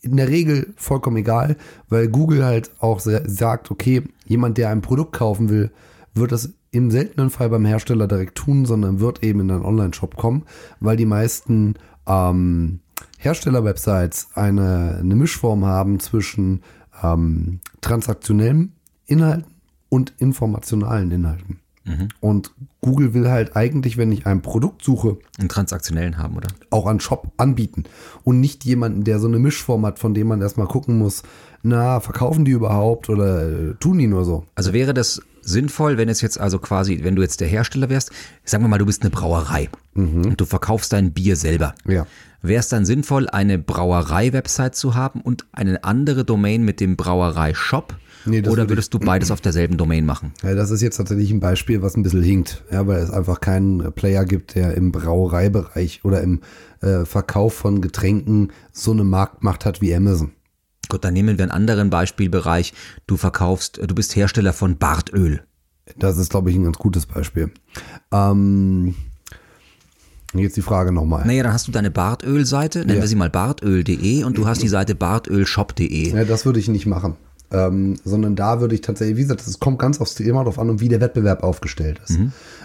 [0.00, 1.56] in der Regel vollkommen egal,
[1.88, 5.70] weil Google halt auch sa- sagt, okay, jemand, der ein Produkt kaufen will,
[6.16, 10.16] wird das im seltenen Fall beim Hersteller direkt tun, sondern wird eben in einen Online-Shop
[10.16, 10.44] kommen,
[10.80, 11.74] weil die meisten
[12.06, 12.80] ähm,
[13.18, 16.62] Hersteller-Websites eine, eine Mischform haben zwischen
[17.02, 18.72] ähm, transaktionellen
[19.06, 19.54] Inhalten
[19.88, 21.60] und informationalen Inhalten.
[22.20, 26.48] Und Google will halt eigentlich, wenn ich ein Produkt suche, Einen transaktionellen haben, oder?
[26.70, 27.84] auch an Shop anbieten
[28.24, 31.22] und nicht jemanden, der so eine Mischform hat, von dem man erstmal gucken muss,
[31.62, 34.44] na, verkaufen die überhaupt oder äh, tun die nur so?
[34.56, 38.10] Also wäre das sinnvoll, wenn es jetzt also quasi, wenn du jetzt der Hersteller wärst,
[38.44, 41.74] sagen wir mal, du bist eine Brauerei und du verkaufst dein Bier selber.
[41.86, 42.06] Ja.
[42.42, 47.96] Wäre es dann sinnvoll, eine Brauerei-Website zu haben und eine andere Domain mit dem Brauerei-Shop?
[48.26, 50.32] Nee, Oder würde würdest du beides auf derselben Domain machen?
[50.42, 53.40] Ja, das ist jetzt tatsächlich ein Beispiel, was ein bisschen hinkt, ja, weil es einfach
[53.40, 56.40] keinen Player gibt, der im Brauereibereich oder im
[56.80, 60.32] äh, Verkauf von Getränken so eine Marktmacht hat wie Amazon.
[60.88, 62.72] Gut, dann nehmen wir einen anderen Beispielbereich.
[63.06, 65.42] Du verkaufst, du bist Hersteller von Bartöl.
[65.98, 67.50] Das ist, glaube ich, ein ganz gutes Beispiel.
[68.12, 68.94] Ähm,
[70.34, 71.24] jetzt die Frage nochmal.
[71.26, 73.00] Naja, dann hast du deine Bartöl-Seite, nennen Ja.
[73.02, 76.10] wir sie mal bartöl.de und du hast die Seite bartölshop.de.
[76.14, 77.14] Ja, das würde ich nicht machen.
[77.52, 80.68] Ähm, sondern da würde ich tatsächlich, wie gesagt, es kommt ganz aufs Thema drauf an
[80.68, 82.18] und wie der Wettbewerb aufgestellt ist.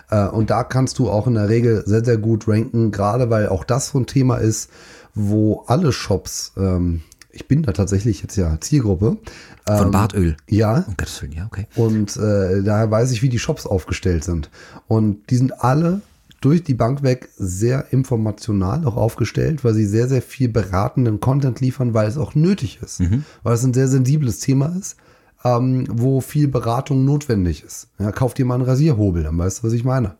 [0.09, 3.47] Äh, und da kannst du auch in der Regel sehr, sehr gut ranken, gerade weil
[3.49, 4.71] auch das so ein Thema ist,
[5.13, 7.01] wo alle Shops, ähm,
[7.33, 9.17] ich bin da tatsächlich jetzt ja Zielgruppe.
[9.65, 10.37] Von ähm, Bartöl.
[10.49, 11.67] Ja, Um Gottes Willen, ja, okay.
[11.75, 14.49] und äh, daher weiß ich, wie die Shops aufgestellt sind.
[14.87, 16.01] Und die sind alle
[16.41, 21.61] durch die Bank weg sehr informational auch aufgestellt, weil sie sehr, sehr viel beratenden Content
[21.61, 22.99] liefern, weil es auch nötig ist.
[23.43, 24.97] Weil es ein sehr sensibles Thema ist,
[25.43, 27.89] ähm, wo viel Beratung notwendig ist.
[27.99, 30.15] Ja, kauf dir mal einen Rasierhobel, dann weißt du, was ich meine.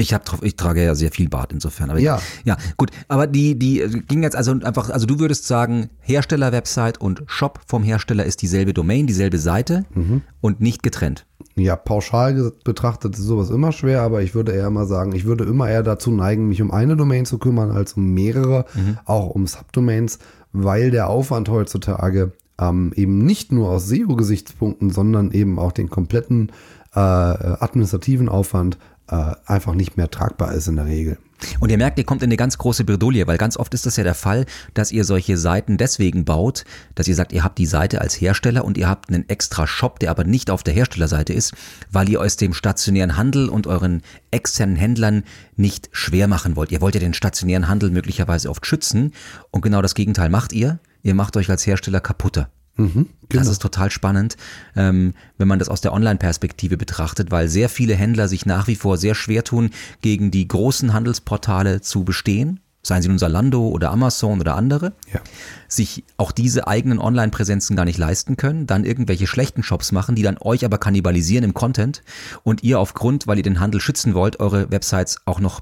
[0.00, 1.90] Ich hab, drauf- ich trage ja sehr viel Bart insofern.
[1.90, 2.20] Aber Ja.
[2.44, 2.90] ja, gut.
[3.08, 7.82] Aber die, die ging jetzt also einfach, also du würdest sagen, Hersteller-Website und Shop vom
[7.82, 10.22] Hersteller ist dieselbe Domain, dieselbe Seite Mhm.
[10.40, 11.26] und nicht getrennt.
[11.56, 15.44] Ja, pauschal betrachtet ist sowas immer schwer, aber ich würde eher mal sagen, ich würde
[15.44, 18.64] immer eher dazu neigen, mich um eine Domain zu kümmern, als um mehrere,
[19.04, 20.18] auch um Subdomains,
[20.52, 26.50] weil der Aufwand heutzutage ähm, eben nicht nur aus SEO-Gesichtspunkten, sondern eben auch den kompletten
[26.94, 28.78] äh, administrativen Aufwand
[29.10, 31.18] äh, einfach nicht mehr tragbar ist in der Regel.
[31.58, 33.96] Und ihr merkt, ihr kommt in eine ganz große Bredouille, weil ganz oft ist das
[33.96, 34.44] ja der Fall,
[34.74, 38.64] dass ihr solche Seiten deswegen baut, dass ihr sagt, ihr habt die Seite als Hersteller
[38.64, 41.54] und ihr habt einen extra Shop, der aber nicht auf der Herstellerseite ist,
[41.90, 45.24] weil ihr euch dem stationären Handel und euren externen Händlern
[45.56, 46.72] nicht schwer machen wollt.
[46.72, 49.12] Ihr wollt ja den stationären Handel möglicherweise oft schützen
[49.50, 50.78] und genau das Gegenteil macht ihr.
[51.02, 52.50] Ihr macht euch als Hersteller kaputter.
[52.80, 53.42] Mhm, genau.
[53.42, 54.36] Das ist total spannend,
[54.74, 58.76] ähm, wenn man das aus der Online-Perspektive betrachtet, weil sehr viele Händler sich nach wie
[58.76, 63.90] vor sehr schwer tun, gegen die großen Handelsportale zu bestehen seien sie nun Salando oder
[63.90, 65.20] Amazon oder andere, ja.
[65.68, 70.22] sich auch diese eigenen Online-Präsenzen gar nicht leisten können, dann irgendwelche schlechten Shops machen, die
[70.22, 72.02] dann euch aber kannibalisieren im Content
[72.42, 75.60] und ihr aufgrund, weil ihr den Handel schützen wollt, eure Websites auch noch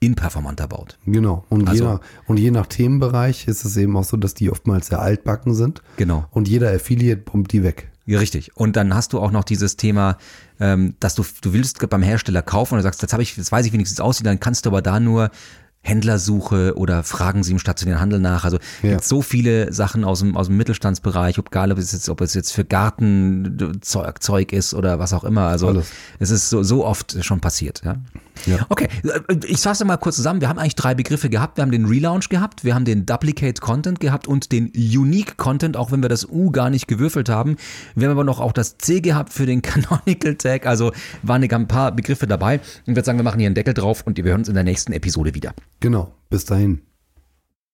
[0.00, 0.98] inperformanter baut.
[1.06, 1.44] Genau.
[1.48, 4.50] Und, also, je nach, und je nach Themenbereich ist es eben auch so, dass die
[4.50, 5.82] oftmals sehr altbacken sind.
[5.96, 6.26] Genau.
[6.30, 7.90] Und jeder Affiliate pumpt die weg.
[8.06, 8.56] Ja, richtig.
[8.56, 10.16] Und dann hast du auch noch dieses Thema,
[10.60, 13.52] ähm, dass du, du willst beim Hersteller kaufen und du sagst, jetzt habe ich, jetzt
[13.52, 15.30] weiß ich wenigstens aussieht, dann kannst du aber da nur
[15.82, 18.44] Händlersuche oder fragen Sie im stationären Handel nach.
[18.44, 18.90] Also ja.
[18.90, 22.34] gibt so viele Sachen aus dem, aus dem Mittelstandsbereich, egal ob es jetzt, ob es
[22.34, 25.42] jetzt für Gartenzeug ist oder was auch immer.
[25.42, 25.90] Also Alles.
[26.18, 27.82] es ist so, so oft schon passiert.
[27.84, 27.96] Ja?
[28.46, 28.66] Ja.
[28.68, 28.88] Okay,
[29.46, 30.40] ich fasse mal kurz zusammen.
[30.40, 31.56] Wir haben eigentlich drei Begriffe gehabt.
[31.56, 35.76] Wir haben den Relaunch gehabt, wir haben den Duplicate Content gehabt und den Unique Content,
[35.76, 37.56] auch wenn wir das U gar nicht gewürfelt haben.
[37.94, 40.66] Wir haben aber noch auch das C gehabt für den Canonical Tag.
[40.66, 42.56] Also waren ein paar Begriffe dabei.
[42.58, 44.54] Und ich würde sagen, wir machen hier einen Deckel drauf und wir hören uns in
[44.54, 45.54] der nächsten Episode wieder.
[45.80, 46.82] Genau, bis dahin.